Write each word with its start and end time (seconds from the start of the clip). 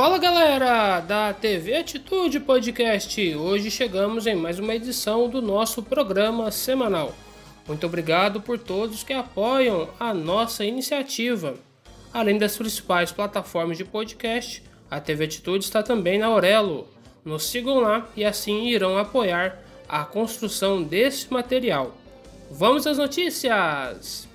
Fala 0.00 0.16
galera 0.16 1.00
da 1.00 1.34
TV 1.34 1.76
Atitude 1.76 2.40
Podcast. 2.40 3.36
Hoje 3.36 3.70
chegamos 3.70 4.26
em 4.26 4.34
mais 4.34 4.58
uma 4.58 4.74
edição 4.74 5.28
do 5.28 5.42
nosso 5.42 5.82
programa 5.82 6.50
semanal. 6.50 7.14
Muito 7.68 7.84
obrigado 7.84 8.40
por 8.40 8.58
todos 8.58 9.04
que 9.04 9.12
apoiam 9.12 9.90
a 10.00 10.14
nossa 10.14 10.64
iniciativa. 10.64 11.52
Além 12.14 12.38
das 12.38 12.56
principais 12.56 13.12
plataformas 13.12 13.76
de 13.76 13.84
podcast, 13.84 14.62
a 14.90 14.98
TV 14.98 15.24
Atitude 15.26 15.66
está 15.66 15.82
também 15.82 16.18
na 16.18 16.28
Aurelo. 16.28 16.88
Nos 17.22 17.44
sigam 17.50 17.80
lá 17.80 18.08
e 18.16 18.24
assim 18.24 18.68
irão 18.68 18.96
apoiar 18.96 19.62
a 19.86 20.02
construção 20.02 20.82
desse 20.82 21.30
material. 21.30 21.94
Vamos 22.50 22.86
às 22.86 22.96
notícias! 22.96 24.26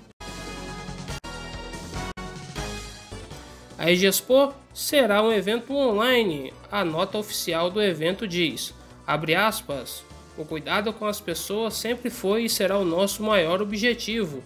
A 3.76 3.90
EGESPO 3.90 4.54
será 4.76 5.22
um 5.22 5.32
evento 5.32 5.74
online. 5.74 6.52
A 6.70 6.84
nota 6.84 7.16
oficial 7.16 7.70
do 7.70 7.82
evento 7.82 8.28
diz, 8.28 8.74
aspas, 9.06 10.04
o 10.36 10.44
cuidado 10.44 10.92
com 10.92 11.06
as 11.06 11.18
pessoas 11.18 11.72
sempre 11.72 12.10
foi 12.10 12.44
e 12.44 12.50
será 12.50 12.76
o 12.76 12.84
nosso 12.84 13.22
maior 13.22 13.62
objetivo. 13.62 14.42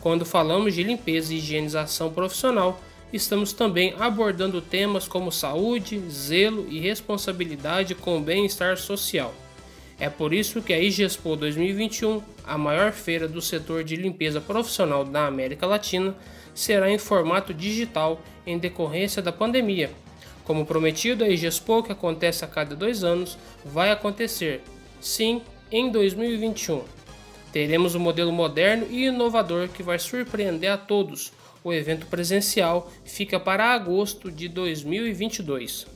Quando 0.00 0.24
falamos 0.24 0.72
de 0.72 0.82
limpeza 0.82 1.34
e 1.34 1.36
higienização 1.36 2.10
profissional, 2.10 2.80
estamos 3.12 3.52
também 3.52 3.94
abordando 3.98 4.62
temas 4.62 5.06
como 5.06 5.30
saúde, 5.30 6.00
zelo 6.08 6.66
e 6.70 6.80
responsabilidade 6.80 7.94
com 7.94 8.16
o 8.16 8.22
bem-estar 8.22 8.78
social. 8.78 9.34
É 10.00 10.08
por 10.08 10.32
isso 10.32 10.62
que 10.62 10.72
a 10.72 10.80
IGESPO 10.80 11.36
2021, 11.36 12.22
a 12.46 12.56
maior 12.56 12.90
feira 12.92 13.28
do 13.28 13.42
setor 13.42 13.84
de 13.84 13.96
limpeza 13.96 14.40
profissional 14.40 15.04
da 15.04 15.26
América 15.26 15.66
Latina, 15.66 16.16
será 16.54 16.90
em 16.90 16.98
formato 16.98 17.52
digital 17.52 18.20
em 18.46 18.58
decorrência 18.58 19.20
da 19.20 19.32
pandemia. 19.32 19.90
Como 20.44 20.66
prometido, 20.66 21.24
a 21.24 21.28
IGESPO, 21.28 21.82
que 21.82 21.92
acontece 21.92 22.44
a 22.44 22.48
cada 22.48 22.76
dois 22.76 23.02
anos, 23.02 23.38
vai 23.64 23.90
acontecer, 23.90 24.62
sim, 25.00 25.42
em 25.70 25.90
2021. 25.90 26.82
Teremos 27.50 27.94
um 27.94 28.00
modelo 28.00 28.32
moderno 28.32 28.86
e 28.90 29.06
inovador 29.06 29.68
que 29.68 29.82
vai 29.82 29.98
surpreender 29.98 30.70
a 30.70 30.76
todos. 30.76 31.32
O 31.62 31.72
evento 31.72 32.06
presencial 32.06 32.90
fica 33.04 33.40
para 33.40 33.72
agosto 33.72 34.30
de 34.30 34.48
2022. 34.48 35.86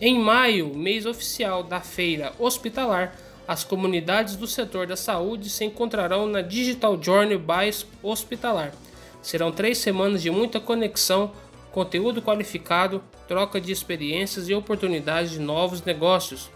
Em 0.00 0.18
maio, 0.18 0.74
mês 0.74 1.04
oficial 1.04 1.62
da 1.62 1.80
feira 1.80 2.32
hospitalar, 2.38 3.14
as 3.52 3.62
comunidades 3.62 4.34
do 4.34 4.46
setor 4.46 4.86
da 4.86 4.96
saúde 4.96 5.50
se 5.50 5.62
encontrarão 5.62 6.26
na 6.26 6.40
Digital 6.40 6.98
Journey 6.98 7.36
by 7.36 7.70
Hospitalar. 8.02 8.72
Serão 9.20 9.52
três 9.52 9.76
semanas 9.76 10.22
de 10.22 10.30
muita 10.30 10.58
conexão, 10.58 11.30
conteúdo 11.70 12.22
qualificado, 12.22 13.04
troca 13.28 13.60
de 13.60 13.70
experiências 13.70 14.48
e 14.48 14.54
oportunidades 14.54 15.32
de 15.32 15.38
novos 15.38 15.82
negócios. 15.82 16.50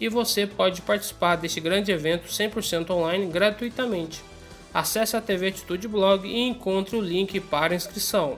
E 0.00 0.08
você 0.08 0.44
pode 0.44 0.82
participar 0.82 1.36
deste 1.36 1.60
grande 1.60 1.92
evento 1.92 2.26
100% 2.26 2.90
online 2.90 3.26
gratuitamente. 3.26 4.20
Acesse 4.74 5.16
a 5.16 5.20
TV 5.20 5.50
Atitude 5.50 5.86
Blog 5.86 6.26
e 6.26 6.48
encontre 6.48 6.96
o 6.96 7.00
link 7.00 7.38
para 7.38 7.76
inscrição. 7.76 8.36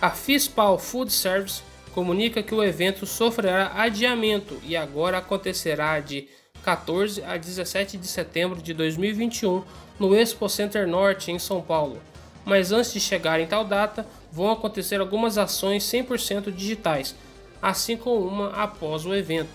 A 0.00 0.10
Fispal 0.10 0.78
Food 0.78 1.12
Service 1.12 1.62
comunica 1.96 2.42
que 2.42 2.54
o 2.54 2.62
evento 2.62 3.06
sofrerá 3.06 3.72
adiamento 3.74 4.60
e 4.62 4.76
agora 4.76 5.16
acontecerá 5.16 5.98
de 5.98 6.28
14 6.62 7.24
a 7.24 7.38
17 7.38 7.96
de 7.96 8.06
setembro 8.06 8.60
de 8.60 8.74
2021 8.74 9.64
no 9.98 10.14
Expo 10.14 10.46
Center 10.46 10.86
Norte 10.86 11.32
em 11.32 11.38
São 11.38 11.62
Paulo. 11.62 11.98
Mas 12.44 12.70
antes 12.70 12.92
de 12.92 13.00
chegar 13.00 13.40
em 13.40 13.46
tal 13.46 13.64
data, 13.64 14.06
vão 14.30 14.50
acontecer 14.50 15.00
algumas 15.00 15.38
ações 15.38 15.84
100% 15.84 16.54
digitais, 16.54 17.16
assim 17.62 17.96
como 17.96 18.26
uma 18.26 18.50
após 18.50 19.06
o 19.06 19.14
evento. 19.14 19.48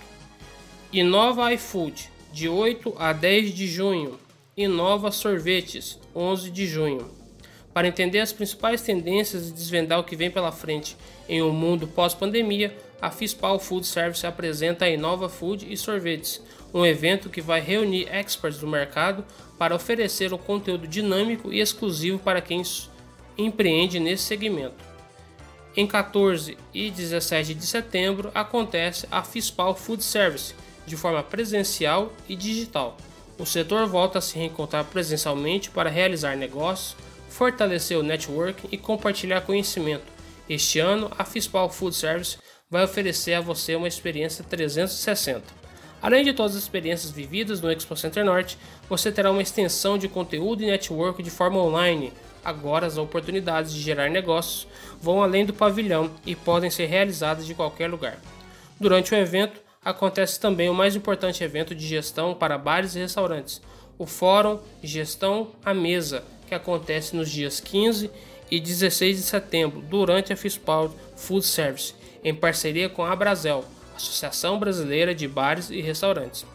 Inova 0.92 1.54
iFood, 1.54 2.10
de 2.34 2.50
8 2.50 2.96
a 2.98 3.14
10 3.14 3.54
de 3.54 3.68
junho. 3.68 4.18
Inova 4.58 5.12
Sorvetes, 5.12 6.00
11 6.16 6.50
de 6.50 6.66
junho. 6.66 7.21
Para 7.74 7.88
entender 7.88 8.20
as 8.20 8.34
principais 8.34 8.82
tendências 8.82 9.50
e 9.50 9.54
desvendar 9.54 10.00
o 10.00 10.04
que 10.04 10.16
vem 10.16 10.30
pela 10.30 10.52
frente 10.52 10.98
em 11.28 11.42
um 11.42 11.54
mundo 11.54 11.88
pós-pandemia, 11.88 12.76
a 13.02 13.10
Fispal 13.10 13.60
Food 13.60 13.88
Service 13.88 14.28
apresenta 14.28 14.86
a 14.86 14.90
Inova 14.90 15.30
Food 15.30 15.72
e 15.72 15.78
Sorvetes, 15.78 16.42
um 16.74 16.86
evento 16.86 17.30
que 17.30 17.42
vai 17.42 17.62
reunir 17.62 18.08
experts 18.14 18.60
do 18.60 18.68
mercado 18.68 19.26
para 19.58 19.76
oferecer 19.76 20.34
um 20.34 20.38
conteúdo 20.38 20.88
dinâmico 20.88 21.52
e 21.52 21.60
exclusivo 21.60 22.20
para 22.20 22.42
quem 22.42 22.62
empreende 23.38 24.00
nesse 24.00 24.24
segmento. 24.24 24.92
Em 25.76 25.88
14 25.88 26.58
e 26.74 26.92
17 26.92 27.54
de 27.54 27.66
setembro 27.66 28.30
acontece 28.36 29.08
a 29.10 29.24
Fispal 29.24 29.74
Food 29.74 30.04
Service, 30.04 30.54
de 30.86 30.98
forma 30.98 31.24
presencial 31.24 32.12
e 32.28 32.36
digital. 32.36 32.98
O 33.40 33.46
setor 33.46 33.88
volta 33.88 34.20
a 34.20 34.22
se 34.22 34.38
reencontrar 34.38 34.84
presencialmente 34.86 35.70
para 35.70 35.90
realizar 35.90 36.36
negócios, 36.36 36.96
fortalecer 37.32 37.98
o 37.98 38.04
network 38.04 38.68
e 38.72 38.78
compartilhar 38.78 39.42
conhecimento. 39.42 40.04
Este 40.50 40.80
ano, 40.80 41.10
a 41.18 41.24
Fispal 41.24 41.70
Food 41.70 41.96
Service 41.96 42.38
vai 42.70 42.84
oferecer 42.84 43.34
a 43.34 43.42
você 43.42 43.74
uma 43.74 43.88
experiência 43.88 44.44
360. 44.44 45.42
Além 46.02 46.26
de 46.26 46.34
todas 46.34 46.56
as 46.56 46.64
experiências 46.64 47.12
vividas 47.12 47.62
no 47.62 47.72
Expo 47.72 47.96
Center 47.96 48.26
Norte, 48.26 48.58
você 48.90 49.12
terá 49.12 49.32
uma 49.32 49.42
extensão 49.42 49.98
de 49.98 50.10
conteúdo 50.10 50.62
e 50.62 50.68
network 50.68 51.24
de 51.24 51.32
forma 51.32 51.58
online. 51.58 52.12
Agora, 52.44 52.86
as 52.86 52.98
oportunidades 52.98 53.72
de 53.72 53.80
gerar 53.80 54.10
negócios 54.10 54.68
vão 55.00 55.24
além 55.24 55.46
do 55.46 55.54
pavilhão 55.54 56.12
e 56.26 56.36
podem 56.36 56.70
ser 56.70 56.88
realizadas 56.88 57.46
de 57.46 57.56
qualquer 57.56 57.90
lugar. 57.90 58.20
Durante 58.80 59.14
o 59.14 59.18
evento, 59.18 59.62
acontece 59.86 60.40
também 60.40 60.70
o 60.70 60.74
mais 60.74 60.96
importante 60.96 61.44
evento 61.44 61.74
de 61.74 61.88
gestão 61.88 62.34
para 62.34 62.58
bares 62.58 62.96
e 62.96 63.00
restaurantes, 63.00 63.62
o 63.98 64.06
Fórum 64.06 64.60
Gestão 64.84 65.52
à 65.64 65.74
Mesa, 65.74 66.24
que 66.52 66.56
acontece 66.56 67.16
nos 67.16 67.32
dias 67.32 67.62
15 67.62 68.12
e 68.52 68.60
16 68.60 69.16
de 69.16 69.24
setembro, 69.24 69.82
durante 69.82 70.34
a 70.34 70.36
FISPAL 70.36 70.94
Food 71.16 71.46
Service, 71.46 71.96
em 72.22 72.36
parceria 72.36 72.90
com 72.90 73.06
a 73.06 73.16
Brasel, 73.16 73.64
Associação 73.96 74.60
Brasileira 74.60 75.16
de 75.16 75.30
Bares 75.30 75.70
e 75.70 75.80
Restaurantes. 75.80 76.46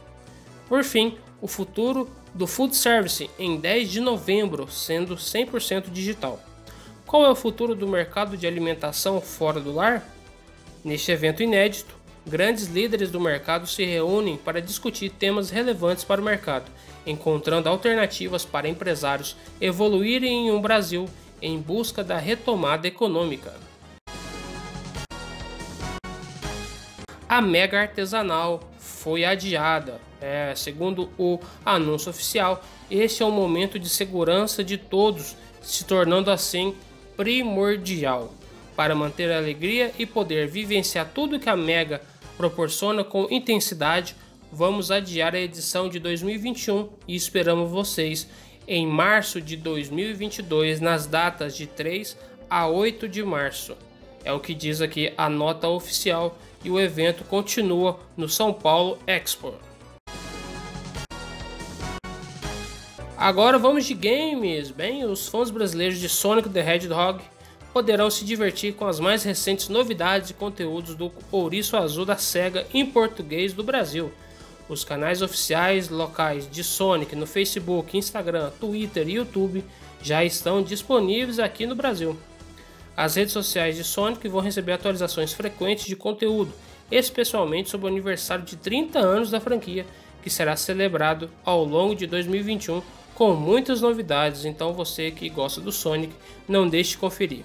Por 0.68 0.84
fim, 0.84 1.16
o 1.40 1.48
futuro 1.48 2.10
do 2.34 2.46
Food 2.46 2.76
Service 2.76 3.30
em 3.38 3.58
10 3.58 3.90
de 3.90 4.00
novembro, 4.00 4.70
sendo 4.70 5.16
100% 5.16 5.90
digital. 5.90 6.38
Qual 7.06 7.24
é 7.24 7.30
o 7.30 7.34
futuro 7.34 7.74
do 7.74 7.88
mercado 7.88 8.36
de 8.36 8.46
alimentação 8.46 9.18
fora 9.18 9.60
do 9.60 9.72
lar? 9.72 10.06
Neste 10.84 11.10
evento 11.10 11.42
inédito, 11.42 11.95
grandes 12.26 12.66
líderes 12.66 13.10
do 13.10 13.20
mercado 13.20 13.66
se 13.66 13.84
reúnem 13.84 14.36
para 14.36 14.60
discutir 14.60 15.10
temas 15.10 15.50
relevantes 15.50 16.04
para 16.04 16.20
o 16.20 16.24
mercado 16.24 16.70
encontrando 17.06 17.68
alternativas 17.68 18.44
para 18.44 18.68
empresários 18.68 19.36
evoluírem 19.60 20.48
em 20.48 20.50
um 20.50 20.60
Brasil 20.60 21.08
em 21.40 21.58
busca 21.60 22.02
da 22.02 22.18
retomada 22.18 22.88
econômica. 22.88 23.54
A 27.28 27.40
mega 27.40 27.80
artesanal 27.80 28.68
foi 28.78 29.24
adiada. 29.24 30.00
É, 30.20 30.54
segundo 30.56 31.10
o 31.18 31.38
anúncio 31.64 32.10
oficial, 32.10 32.64
este 32.90 33.22
é 33.22 33.26
um 33.26 33.30
momento 33.30 33.78
de 33.78 33.88
segurança 33.88 34.64
de 34.64 34.78
todos, 34.78 35.36
se 35.60 35.84
tornando 35.84 36.30
assim 36.30 36.74
primordial 37.16 38.32
para 38.74 38.94
manter 38.94 39.30
a 39.30 39.36
alegria 39.36 39.92
e 39.98 40.06
poder 40.06 40.48
vivenciar 40.48 41.10
tudo 41.14 41.38
que 41.38 41.48
a 41.48 41.56
Mega 41.56 42.00
proporciona 42.36 43.02
com 43.02 43.26
intensidade 43.30 44.14
vamos 44.52 44.90
adiar 44.90 45.34
a 45.34 45.40
edição 45.40 45.88
de 45.88 45.98
2021 45.98 46.88
e 47.06 47.14
esperamos 47.14 47.70
vocês 47.70 48.28
em 48.66 48.86
março 48.86 49.40
de 49.40 49.56
2022 49.56 50.80
nas 50.80 51.06
datas 51.06 51.56
de 51.56 51.66
3 51.66 52.16
a 52.48 52.66
8 52.66 53.08
de 53.08 53.22
março. 53.22 53.76
É 54.24 54.32
o 54.32 54.40
que 54.40 54.54
diz 54.54 54.80
aqui 54.80 55.12
a 55.16 55.28
nota 55.28 55.68
oficial 55.68 56.36
e 56.64 56.70
o 56.70 56.80
evento 56.80 57.24
continua 57.24 58.00
no 58.16 58.28
São 58.28 58.52
Paulo 58.52 58.98
Expo. 59.06 59.54
Agora 63.16 63.58
vamos 63.58 63.84
de 63.84 63.94
games. 63.94 64.70
Bem, 64.70 65.04
os 65.04 65.28
fãs 65.28 65.50
brasileiros 65.50 65.98
de 65.98 66.08
Sonic 66.08 66.48
the 66.48 66.60
Hedgehog 66.60 67.22
poderão 67.76 68.08
se 68.08 68.24
divertir 68.24 68.72
com 68.72 68.86
as 68.86 68.98
mais 68.98 69.22
recentes 69.22 69.68
novidades 69.68 70.30
e 70.30 70.32
conteúdos 70.32 70.94
do 70.94 71.12
Ouriço 71.30 71.76
Azul 71.76 72.06
da 72.06 72.16
SEGA 72.16 72.66
em 72.72 72.86
português 72.86 73.52
do 73.52 73.62
Brasil. 73.62 74.10
Os 74.66 74.82
canais 74.82 75.20
oficiais 75.20 75.90
locais 75.90 76.50
de 76.50 76.64
Sonic 76.64 77.14
no 77.14 77.26
Facebook, 77.26 77.94
Instagram, 77.94 78.50
Twitter 78.58 79.06
e 79.06 79.16
YouTube 79.16 79.62
já 80.02 80.24
estão 80.24 80.62
disponíveis 80.62 81.38
aqui 81.38 81.66
no 81.66 81.74
Brasil. 81.74 82.18
As 82.96 83.14
redes 83.16 83.34
sociais 83.34 83.76
de 83.76 83.84
Sonic 83.84 84.26
vão 84.26 84.40
receber 84.40 84.72
atualizações 84.72 85.34
frequentes 85.34 85.84
de 85.84 85.94
conteúdo, 85.94 86.54
especialmente 86.90 87.68
sobre 87.68 87.88
o 87.88 87.90
aniversário 87.90 88.46
de 88.46 88.56
30 88.56 89.00
anos 89.00 89.30
da 89.30 89.38
franquia, 89.38 89.84
que 90.22 90.30
será 90.30 90.56
celebrado 90.56 91.28
ao 91.44 91.62
longo 91.62 91.94
de 91.94 92.06
2021 92.06 92.80
com 93.14 93.34
muitas 93.34 93.82
novidades, 93.82 94.46
então 94.46 94.72
você 94.72 95.10
que 95.10 95.28
gosta 95.28 95.60
do 95.60 95.70
Sonic, 95.70 96.14
não 96.48 96.66
deixe 96.66 96.92
de 96.92 96.98
conferir. 96.98 97.44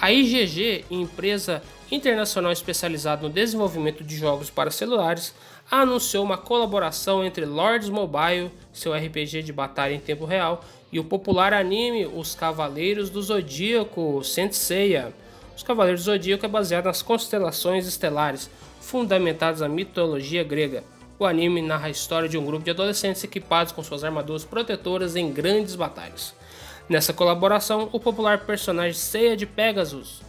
A 0.00 0.10
IGG, 0.10 0.86
empresa 0.90 1.62
internacional 1.90 2.50
especializada 2.50 3.20
no 3.20 3.28
desenvolvimento 3.28 4.02
de 4.02 4.16
jogos 4.16 4.48
para 4.48 4.70
celulares, 4.70 5.34
anunciou 5.70 6.24
uma 6.24 6.38
colaboração 6.38 7.22
entre 7.22 7.44
Lords 7.44 7.90
Mobile, 7.90 8.50
seu 8.72 8.94
RPG 8.94 9.42
de 9.42 9.52
batalha 9.52 9.92
em 9.92 10.00
tempo 10.00 10.24
real, 10.24 10.64
e 10.90 10.98
o 10.98 11.04
popular 11.04 11.52
anime 11.52 12.06
Os 12.06 12.34
Cavaleiros 12.34 13.10
do 13.10 13.20
Zodíaco 13.20 14.24
Senseiya. 14.24 15.12
Os 15.54 15.62
Cavaleiros 15.62 16.04
do 16.04 16.12
Zodíaco 16.12 16.46
é 16.46 16.48
baseado 16.48 16.86
nas 16.86 17.02
constelações 17.02 17.86
estelares, 17.86 18.48
fundamentadas 18.80 19.60
na 19.60 19.68
mitologia 19.68 20.42
grega. 20.42 20.82
O 21.18 21.26
anime 21.26 21.60
narra 21.60 21.88
a 21.88 21.90
história 21.90 22.26
de 22.26 22.38
um 22.38 22.46
grupo 22.46 22.64
de 22.64 22.70
adolescentes 22.70 23.22
equipados 23.22 23.70
com 23.70 23.82
suas 23.82 24.02
armaduras 24.02 24.46
protetoras 24.46 25.14
em 25.14 25.30
grandes 25.30 25.74
batalhas. 25.74 26.34
Nessa 26.90 27.12
colaboração, 27.12 27.88
o 27.92 28.00
popular 28.00 28.38
personagem 28.40 28.94
Seiya 28.94 29.36
de 29.36 29.46
Pegasus 29.46 30.22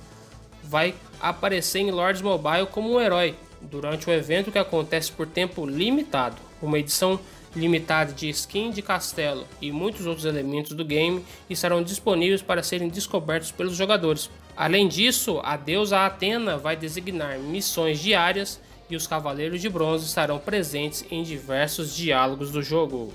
vai 0.63 0.93
aparecer 1.19 1.79
em 1.79 1.89
Lords 1.89 2.21
Mobile 2.21 2.67
como 2.67 2.93
um 2.93 3.01
herói 3.01 3.33
durante 3.59 4.07
o 4.07 4.13
evento 4.13 4.51
que 4.51 4.59
acontece 4.59 5.11
por 5.11 5.25
tempo 5.25 5.65
limitado. 5.65 6.35
Uma 6.61 6.77
edição 6.77 7.19
limitada 7.55 8.13
de 8.13 8.29
skin 8.29 8.69
de 8.69 8.83
castelo 8.83 9.47
e 9.59 9.71
muitos 9.71 10.05
outros 10.05 10.23
elementos 10.23 10.73
do 10.73 10.85
game 10.85 11.25
estarão 11.49 11.81
disponíveis 11.81 12.43
para 12.43 12.61
serem 12.61 12.89
descobertos 12.89 13.51
pelos 13.51 13.75
jogadores. 13.75 14.29
Além 14.55 14.87
disso, 14.87 15.41
a 15.43 15.57
deusa 15.57 16.05
Atena 16.05 16.59
vai 16.59 16.75
designar 16.75 17.39
missões 17.39 17.99
diárias 17.99 18.61
e 18.87 18.95
os 18.95 19.07
Cavaleiros 19.07 19.61
de 19.61 19.67
Bronze 19.67 20.05
estarão 20.05 20.37
presentes 20.37 21.03
em 21.09 21.23
diversos 21.23 21.95
diálogos 21.95 22.51
do 22.51 22.61
jogo. 22.61 23.11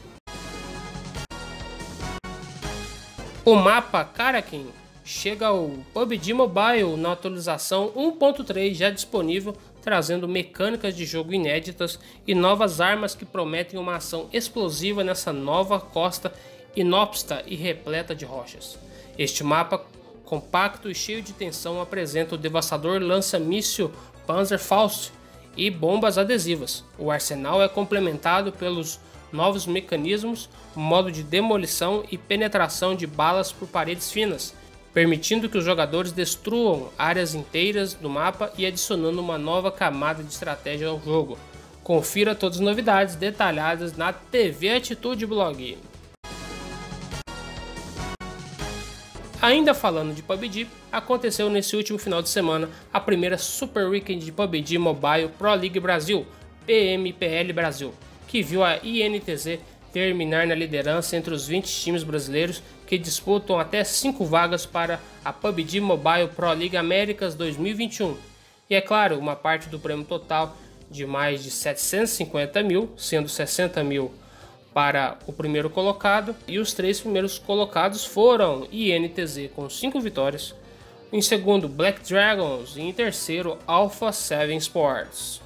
O 3.46 3.54
mapa 3.54 4.02
Karakin 4.02 4.66
chega 5.04 5.46
ao 5.46 5.70
PUBG 5.94 6.32
Mobile 6.32 6.96
na 6.96 7.12
atualização 7.12 7.93
1.3 7.94 8.75
já 8.75 8.90
disponível, 8.90 9.56
trazendo 9.81 10.26
mecânicas 10.26 10.96
de 10.96 11.06
jogo 11.06 11.32
inéditas 11.32 11.96
e 12.26 12.34
novas 12.34 12.81
armas 12.81 13.14
que 13.14 13.25
prometem 13.25 13.78
uma 13.78 13.94
ação 13.94 14.28
explosiva 14.32 15.04
nessa 15.04 15.32
nova 15.32 15.78
costa 15.78 16.34
inópsta 16.75 17.44
e 17.46 17.54
repleta 17.54 18.16
de 18.16 18.25
rochas. 18.25 18.81
Este 19.16 19.44
mapa 19.44 19.81
compacto 20.25 20.90
e 20.90 20.94
cheio 20.94 21.22
de 21.22 21.32
tensão 21.32 21.81
apresenta 21.81 22.34
o 22.34 22.38
devastador 22.38 23.00
lança-míssil 23.00 23.93
Panzerfaust 24.26 25.12
e 25.56 25.70
bombas 25.70 26.19
adesivas. 26.19 26.82
O 26.98 27.12
arsenal 27.12 27.62
é 27.62 27.69
complementado 27.69 28.50
pelos 28.50 28.98
novos 29.36 29.66
mecanismos, 29.66 30.48
modo 30.74 31.12
de 31.12 31.22
demolição 31.22 32.02
e 32.10 32.16
penetração 32.16 32.96
de 32.96 33.06
balas 33.06 33.52
por 33.52 33.68
paredes 33.68 34.10
finas, 34.10 34.54
permitindo 34.94 35.48
que 35.48 35.58
os 35.58 35.64
jogadores 35.64 36.10
destruam 36.10 36.88
áreas 36.98 37.34
inteiras 37.34 37.92
do 37.92 38.08
mapa 38.08 38.50
e 38.56 38.64
adicionando 38.64 39.20
uma 39.20 39.36
nova 39.36 39.70
camada 39.70 40.22
de 40.22 40.32
estratégia 40.32 40.88
ao 40.88 41.00
jogo. 41.00 41.38
Confira 41.84 42.34
todas 42.34 42.56
as 42.56 42.64
novidades 42.64 43.14
detalhadas 43.14 43.94
na 43.94 44.12
TV 44.12 44.70
Atitude 44.70 45.26
Blog. 45.26 45.76
Ainda 49.40 49.74
falando 49.74 50.14
de 50.14 50.22
PUBG, 50.22 50.66
aconteceu 50.90 51.50
nesse 51.50 51.76
último 51.76 51.98
final 51.98 52.22
de 52.22 52.30
semana 52.30 52.70
a 52.90 52.98
primeira 52.98 53.36
Super 53.36 53.86
Weekend 53.86 54.24
de 54.24 54.32
PUBG 54.32 54.78
Mobile 54.78 55.28
Pro 55.38 55.54
League 55.54 55.78
Brasil, 55.78 56.26
PMPL 56.66 57.52
Brasil, 57.54 57.92
que 58.36 58.42
viu 58.42 58.62
a 58.62 58.76
INTZ 58.82 59.58
terminar 59.94 60.46
na 60.46 60.54
liderança 60.54 61.16
entre 61.16 61.32
os 61.32 61.46
20 61.46 61.64
times 61.64 62.02
brasileiros 62.02 62.62
que 62.86 62.98
disputam 62.98 63.58
até 63.58 63.82
5 63.82 64.26
vagas 64.26 64.66
para 64.66 65.00
a 65.24 65.32
PUBG 65.32 65.80
Mobile 65.80 66.28
Pro 66.36 66.52
League 66.52 66.76
Américas 66.76 67.34
2021. 67.34 68.14
E 68.68 68.74
é 68.74 68.82
claro, 68.82 69.18
uma 69.18 69.34
parte 69.34 69.70
do 69.70 69.78
prêmio 69.78 70.04
total 70.04 70.54
de 70.90 71.06
mais 71.06 71.42
de 71.42 71.50
750 71.50 72.62
mil, 72.62 72.90
sendo 72.94 73.26
60 73.26 73.82
mil 73.82 74.12
para 74.74 75.16
o 75.26 75.32
primeiro 75.32 75.70
colocado, 75.70 76.36
e 76.46 76.58
os 76.58 76.74
três 76.74 77.00
primeiros 77.00 77.38
colocados 77.38 78.04
foram 78.04 78.68
INTZ 78.70 79.48
com 79.54 79.70
5 79.70 79.98
vitórias, 79.98 80.54
em 81.10 81.22
segundo 81.22 81.70
Black 81.70 82.06
Dragons 82.06 82.76
e 82.76 82.82
em 82.82 82.92
terceiro 82.92 83.56
Alpha 83.66 84.12
7 84.12 84.54
Sports. 84.56 85.45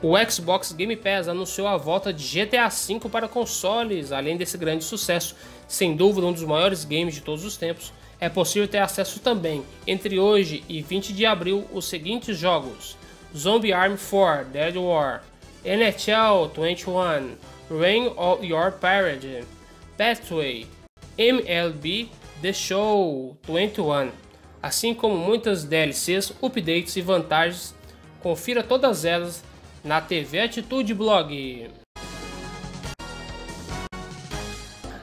O 0.00 0.14
Xbox 0.30 0.70
Game 0.70 0.94
Pass 0.94 1.26
anunciou 1.26 1.66
a 1.66 1.76
volta 1.76 2.12
de 2.12 2.22
GTA 2.22 2.68
V 2.68 3.08
para 3.10 3.26
consoles, 3.26 4.12
além 4.12 4.36
desse 4.36 4.56
grande 4.56 4.84
sucesso, 4.84 5.34
sem 5.66 5.96
dúvida 5.96 6.24
um 6.24 6.32
dos 6.32 6.44
maiores 6.44 6.84
games 6.84 7.16
de 7.16 7.20
todos 7.20 7.44
os 7.44 7.56
tempos. 7.56 7.92
É 8.20 8.28
possível 8.28 8.68
ter 8.68 8.78
acesso 8.78 9.18
também, 9.18 9.64
entre 9.86 10.20
hoje 10.20 10.62
e 10.68 10.80
20 10.82 11.12
de 11.12 11.26
abril, 11.26 11.66
os 11.72 11.84
seguintes 11.88 12.38
jogos: 12.38 12.96
Zombie 13.36 13.72
Army 13.72 13.98
4 13.98 14.44
Dead 14.52 14.76
War, 14.76 15.24
NHL 15.64 16.48
21, 16.56 17.36
Reign 17.76 18.12
of 18.16 18.46
Your 18.46 18.70
Parade, 18.70 19.44
Pathway, 19.96 20.68
MLB 21.16 22.08
The 22.40 22.52
Show 22.52 23.36
21, 23.44 24.12
assim 24.62 24.94
como 24.94 25.16
muitas 25.16 25.64
DLCs, 25.64 26.32
updates 26.40 26.94
e 26.94 27.00
vantagens. 27.00 27.74
Confira 28.20 28.62
todas 28.62 29.04
elas 29.04 29.44
na 29.84 30.00
TV 30.00 30.40
Atitude 30.40 30.94
Blog. 30.94 31.70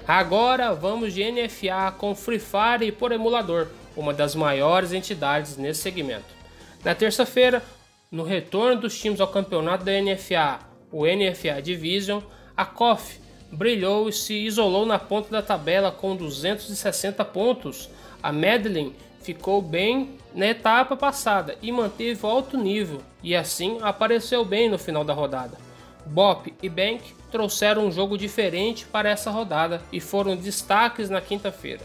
Agora 0.07 0.73
vamos 0.73 1.13
de 1.13 1.23
NFA 1.31 1.91
com 1.97 2.13
Free 2.13 2.39
Fire 2.39 2.91
por 2.91 3.11
emulador, 3.11 3.67
uma 3.97 4.13
das 4.13 4.35
maiores 4.35 4.93
entidades 4.93 5.57
nesse 5.57 5.81
segmento. 5.81 6.35
Na 6.83 6.93
terça-feira, 6.93 7.63
no 8.11 8.23
retorno 8.23 8.81
dos 8.81 8.99
times 8.99 9.19
ao 9.19 9.27
campeonato 9.27 9.83
da 9.83 9.91
NFA, 9.99 10.59
o 10.91 11.05
NFA 11.05 11.61
Division, 11.61 12.21
a 12.55 12.65
KOF 12.65 13.19
brilhou 13.51 14.07
e 14.07 14.13
se 14.13 14.33
isolou 14.33 14.85
na 14.85 14.99
ponta 14.99 15.31
da 15.31 15.41
tabela 15.41 15.91
com 15.91 16.15
260 16.15 17.25
pontos. 17.25 17.89
A 18.21 18.31
Medellín 18.31 18.93
ficou 19.21 19.61
bem 19.61 20.17
na 20.35 20.47
etapa 20.47 20.97
passada 20.97 21.57
e 21.61 21.71
manteve 21.71 22.25
alto 22.25 22.57
nível, 22.57 23.01
e 23.23 23.33
assim 23.35 23.79
apareceu 23.81 24.43
bem 24.43 24.69
no 24.69 24.77
final 24.77 25.03
da 25.03 25.13
rodada. 25.13 25.57
Bop 26.05 26.53
e 26.61 26.69
Bank 26.69 27.01
trouxeram 27.31 27.87
um 27.87 27.91
jogo 27.91 28.17
diferente 28.17 28.85
para 28.85 29.09
essa 29.09 29.31
rodada 29.31 29.81
e 29.91 29.99
foram 29.99 30.35
destaques 30.35 31.09
na 31.09 31.21
quinta-feira. 31.21 31.81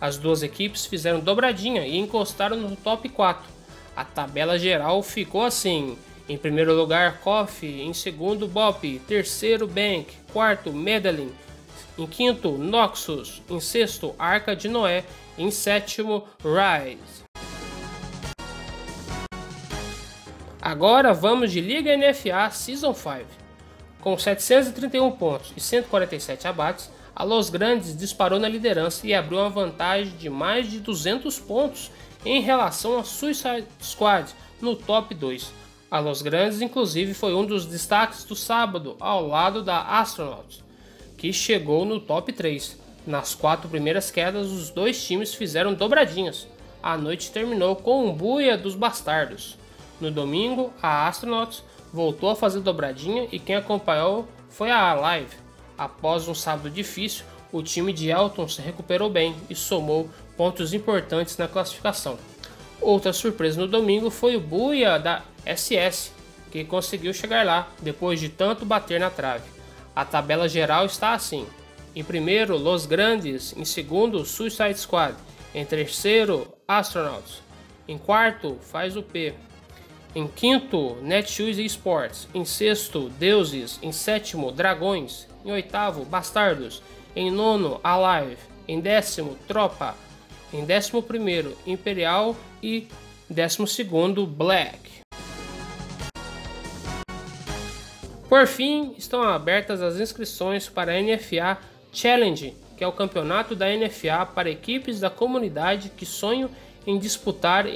As 0.00 0.18
duas 0.18 0.42
equipes 0.42 0.84
fizeram 0.86 1.18
dobradinha 1.18 1.86
e 1.86 1.96
encostaram 1.96 2.56
no 2.56 2.76
top 2.76 3.08
4. 3.08 3.42
A 3.96 4.04
tabela 4.04 4.58
geral 4.58 5.02
ficou 5.02 5.42
assim: 5.42 5.96
em 6.28 6.36
primeiro 6.36 6.74
lugar, 6.74 7.20
Coffee, 7.20 7.82
em 7.82 7.94
segundo, 7.94 8.46
Bop, 8.46 9.00
terceiro, 9.08 9.66
Bank, 9.66 10.06
quarto, 10.32 10.72
Medellin, 10.72 11.32
em 11.98 12.06
quinto, 12.06 12.52
Noxus, 12.52 13.42
em 13.48 13.60
sexto, 13.60 14.14
Arca 14.18 14.54
de 14.54 14.68
Noé 14.68 15.04
em 15.36 15.50
sétimo, 15.50 16.24
Rise. 16.42 17.24
Agora 20.64 21.12
vamos 21.12 21.52
de 21.52 21.60
Liga 21.60 21.94
NFA 21.94 22.48
Season 22.50 22.94
5. 22.94 23.26
Com 24.00 24.16
731 24.16 25.10
pontos 25.10 25.52
e 25.54 25.60
147 25.60 26.48
abates, 26.48 26.90
a 27.14 27.22
Los 27.22 27.50
Grandes 27.50 27.94
disparou 27.94 28.40
na 28.40 28.48
liderança 28.48 29.06
e 29.06 29.12
abriu 29.12 29.40
uma 29.40 29.50
vantagem 29.50 30.16
de 30.16 30.30
mais 30.30 30.70
de 30.70 30.80
200 30.80 31.38
pontos 31.40 31.90
em 32.24 32.40
relação 32.40 32.98
a 32.98 33.04
Suicide 33.04 33.66
Squad 33.82 34.32
no 34.58 34.74
top 34.74 35.14
2. 35.14 35.52
A 35.90 35.98
Los 35.98 36.22
Grandes, 36.22 36.62
inclusive, 36.62 37.12
foi 37.12 37.34
um 37.34 37.44
dos 37.44 37.66
destaques 37.66 38.24
do 38.24 38.34
sábado 38.34 38.96
ao 38.98 39.26
lado 39.26 39.62
da 39.62 39.82
Astronauts, 39.82 40.64
que 41.18 41.30
chegou 41.30 41.84
no 41.84 42.00
top 42.00 42.32
3. 42.32 42.80
Nas 43.06 43.34
quatro 43.34 43.68
primeiras 43.68 44.10
quedas, 44.10 44.46
os 44.46 44.70
dois 44.70 45.06
times 45.06 45.34
fizeram 45.34 45.74
dobradinhas. 45.74 46.48
A 46.82 46.96
noite 46.96 47.30
terminou 47.30 47.76
com 47.76 48.06
um 48.06 48.14
buia 48.14 48.56
dos 48.56 48.74
bastardos. 48.74 49.62
No 50.04 50.10
domingo, 50.10 50.70
a 50.82 51.08
Astronauts 51.08 51.64
voltou 51.90 52.28
a 52.28 52.36
fazer 52.36 52.60
dobradinha 52.60 53.26
e 53.32 53.38
quem 53.38 53.56
acompanhou 53.56 54.28
foi 54.50 54.70
a 54.70 54.92
Live. 54.92 55.34
Após 55.78 56.28
um 56.28 56.34
sábado 56.34 56.68
difícil, 56.68 57.24
o 57.50 57.62
time 57.62 57.90
de 57.90 58.10
Elton 58.10 58.46
se 58.46 58.60
recuperou 58.60 59.08
bem 59.08 59.34
e 59.48 59.54
somou 59.54 60.10
pontos 60.36 60.74
importantes 60.74 61.38
na 61.38 61.48
classificação. 61.48 62.18
Outra 62.82 63.14
surpresa 63.14 63.58
no 63.58 63.66
domingo 63.66 64.10
foi 64.10 64.36
o 64.36 64.40
buia 64.40 64.98
da 64.98 65.22
SS, 65.46 66.12
que 66.50 66.66
conseguiu 66.66 67.14
chegar 67.14 67.42
lá 67.46 67.66
depois 67.80 68.20
de 68.20 68.28
tanto 68.28 68.66
bater 68.66 69.00
na 69.00 69.08
trave. 69.08 69.48
A 69.96 70.04
tabela 70.04 70.46
geral 70.50 70.84
está 70.84 71.14
assim: 71.14 71.46
em 71.96 72.04
primeiro, 72.04 72.58
Los 72.58 72.84
Grandes. 72.84 73.54
Em 73.56 73.64
segundo, 73.64 74.22
Suicide 74.26 74.78
Squad. 74.78 75.14
Em 75.54 75.64
terceiro, 75.64 76.54
Astronauts. 76.68 77.42
Em 77.88 77.96
quarto, 77.96 78.58
Faz 78.60 78.98
o 78.98 79.02
P. 79.02 79.32
Em 80.14 80.28
quinto, 80.28 80.96
Netshoes 81.02 81.58
Esports. 81.58 82.28
Em 82.32 82.44
sexto, 82.44 83.08
Deuses. 83.18 83.80
Em 83.82 83.90
sétimo, 83.90 84.52
Dragões. 84.52 85.26
Em 85.44 85.50
oitavo, 85.50 86.04
Bastardos. 86.04 86.80
Em 87.16 87.32
nono, 87.32 87.80
Alive. 87.82 88.36
Em 88.68 88.78
décimo, 88.78 89.36
Tropa. 89.48 89.96
Em 90.52 90.64
décimo 90.64 91.02
primeiro, 91.02 91.58
Imperial. 91.66 92.36
E 92.62 92.86
décimo 93.28 93.66
segundo, 93.66 94.24
Black. 94.24 95.02
Por 98.28 98.46
fim, 98.46 98.94
estão 98.96 99.20
abertas 99.20 99.82
as 99.82 99.98
inscrições 99.98 100.68
para 100.68 100.92
a 100.92 101.02
NFA 101.02 101.58
Challenge, 101.92 102.54
que 102.76 102.84
é 102.84 102.86
o 102.86 102.92
campeonato 102.92 103.56
da 103.56 103.66
NFA 103.66 104.26
para 104.26 104.48
equipes 104.48 105.00
da 105.00 105.10
comunidade 105.10 105.88
que 105.88 106.06
sonham 106.06 106.48
em 106.86 107.00
disputar 107.00 107.66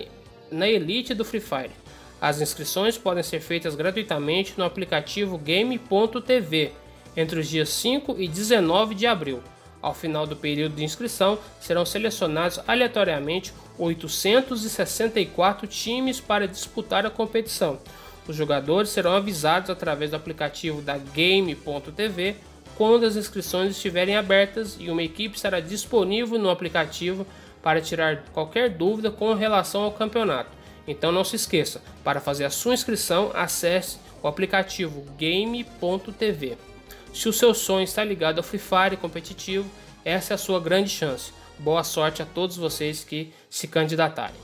na 0.52 0.68
elite 0.68 1.14
do 1.14 1.24
Free 1.24 1.40
Fire. 1.40 1.87
As 2.20 2.40
inscrições 2.40 2.98
podem 2.98 3.22
ser 3.22 3.40
feitas 3.40 3.74
gratuitamente 3.74 4.54
no 4.56 4.64
aplicativo 4.64 5.38
Game.tv 5.38 6.72
entre 7.16 7.40
os 7.40 7.48
dias 7.48 7.68
5 7.68 8.16
e 8.18 8.26
19 8.26 8.94
de 8.94 9.06
abril. 9.06 9.42
Ao 9.80 9.94
final 9.94 10.26
do 10.26 10.34
período 10.34 10.74
de 10.74 10.84
inscrição, 10.84 11.38
serão 11.60 11.86
selecionados 11.86 12.60
aleatoriamente 12.66 13.52
864 13.78 15.66
times 15.68 16.20
para 16.20 16.48
disputar 16.48 17.06
a 17.06 17.10
competição. 17.10 17.78
Os 18.26 18.34
jogadores 18.34 18.90
serão 18.90 19.12
avisados 19.12 19.70
através 19.70 20.10
do 20.10 20.16
aplicativo 20.16 20.82
da 20.82 20.98
Game.tv 20.98 22.36
quando 22.76 23.06
as 23.06 23.16
inscrições 23.16 23.72
estiverem 23.72 24.16
abertas 24.16 24.76
e 24.78 24.90
uma 24.90 25.02
equipe 25.02 25.36
estará 25.36 25.60
disponível 25.60 26.38
no 26.38 26.50
aplicativo 26.50 27.26
para 27.62 27.80
tirar 27.80 28.24
qualquer 28.32 28.70
dúvida 28.70 29.10
com 29.10 29.32
relação 29.34 29.82
ao 29.82 29.92
campeonato. 29.92 30.57
Então 30.88 31.12
não 31.12 31.22
se 31.22 31.36
esqueça, 31.36 31.80
para 32.02 32.18
fazer 32.18 32.46
a 32.46 32.50
sua 32.50 32.72
inscrição, 32.72 33.30
acesse 33.34 33.98
o 34.22 34.26
aplicativo 34.26 35.04
game.tv. 35.18 36.56
Se 37.12 37.28
o 37.28 37.32
seu 37.32 37.52
sonho 37.52 37.84
está 37.84 38.02
ligado 38.02 38.38
ao 38.38 38.44
Free 38.44 38.58
Fire 38.58 38.96
competitivo, 38.96 39.70
essa 40.02 40.32
é 40.32 40.34
a 40.34 40.38
sua 40.38 40.58
grande 40.58 40.88
chance. 40.88 41.30
Boa 41.58 41.84
sorte 41.84 42.22
a 42.22 42.26
todos 42.26 42.56
vocês 42.56 43.04
que 43.04 43.34
se 43.50 43.68
candidatarem. 43.68 44.40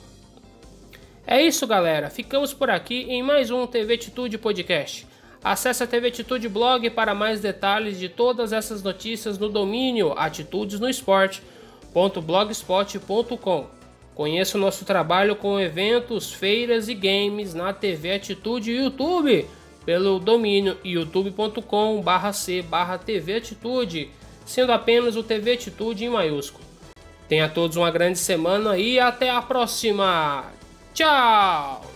É 1.27 1.41
isso, 1.41 1.67
galera. 1.67 2.11
Ficamos 2.11 2.53
por 2.53 2.69
aqui 2.69 3.07
em 3.09 3.23
mais 3.23 3.51
um 3.51 3.67
TV 3.67 3.95
Atitude 3.95 4.37
Podcast. 4.37 5.07
Acesse 5.43 5.83
a 5.83 5.87
TV 5.87 6.09
Atitude 6.09 6.47
Blog 6.49 6.91
para 6.91 7.15
mais 7.15 7.41
detalhes 7.41 7.99
de 7.99 8.11
todas 8.11 8.53
essas 8.53 8.83
notícias 8.83 9.39
no 9.39 9.49
domínio 9.49 10.13
Atitudes 10.19 10.79
no 10.79 10.91
Esporte.blogspot.com. 10.91 13.84
Conheça 14.15 14.57
o 14.57 14.61
nosso 14.61 14.85
trabalho 14.85 15.35
com 15.35 15.59
eventos, 15.59 16.33
feiras 16.33 16.89
e 16.89 16.95
games 16.95 17.53
na 17.53 17.73
TV 17.73 18.13
Atitude 18.13 18.71
YouTube 18.71 19.45
pelo 19.85 20.19
domínio 20.19 20.79
youtube.com/c/tv 20.85 23.35
Atitude, 23.35 24.11
sendo 24.47 24.73
apenas 24.73 25.17
o 25.17 25.23
TV 25.23 25.55
Atitude 25.55 26.05
em 26.05 26.11
maiúsculo. 26.11 26.65
Tenha 27.29 27.49
todos 27.49 27.77
uma 27.77 27.91
grande 27.91 28.19
semana 28.19 28.79
e 28.79 29.01
até 29.01 29.31
a 29.31 29.43
próxima. 29.43 30.45
Tchau! 30.93 31.94